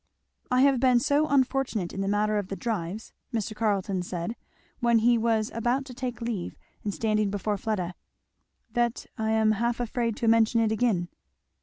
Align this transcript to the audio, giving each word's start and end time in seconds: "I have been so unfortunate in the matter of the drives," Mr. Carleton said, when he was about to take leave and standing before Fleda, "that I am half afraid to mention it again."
"I 0.49 0.61
have 0.61 0.79
been 0.79 0.99
so 0.99 1.27
unfortunate 1.27 1.93
in 1.93 2.01
the 2.01 2.07
matter 2.07 2.39
of 2.39 2.47
the 2.47 2.55
drives," 2.55 3.13
Mr. 3.31 3.55
Carleton 3.55 4.01
said, 4.01 4.35
when 4.79 4.97
he 4.97 5.15
was 5.15 5.51
about 5.53 5.85
to 5.85 5.93
take 5.93 6.23
leave 6.23 6.55
and 6.83 6.91
standing 6.91 7.29
before 7.29 7.55
Fleda, 7.55 7.93
"that 8.71 9.05
I 9.19 9.29
am 9.29 9.51
half 9.51 9.79
afraid 9.79 10.17
to 10.17 10.27
mention 10.27 10.59
it 10.59 10.71
again." 10.71 11.07